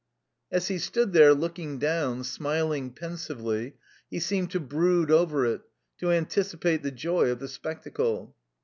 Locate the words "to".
4.49-4.59, 5.99-6.09